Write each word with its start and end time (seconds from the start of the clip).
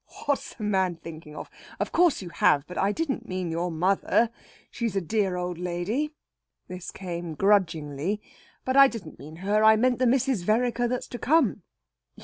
"What's 0.25 0.55
the 0.55 0.63
man 0.63 0.95
thinking 0.95 1.35
of? 1.35 1.47
Of 1.79 1.91
course 1.91 2.23
you 2.23 2.29
have, 2.29 2.65
but 2.65 2.75
I 2.75 2.91
didn't 2.91 3.29
mean 3.29 3.51
your 3.51 3.69
mother. 3.69 4.31
She's 4.71 4.95
a 4.95 4.99
dear 5.01 5.35
old 5.37 5.59
lady" 5.59 6.09
this 6.67 6.89
came 6.89 7.35
grudgingly 7.35 8.19
"but 8.65 8.75
I 8.75 8.87
didn't 8.87 9.19
mean 9.19 9.35
her. 9.45 9.63
I 9.63 9.75
meant 9.75 9.99
the 9.99 10.05
Mrs. 10.05 10.43
Vereker 10.43 10.87
that's 10.87 11.05
to 11.09 11.19
come. 11.19 11.61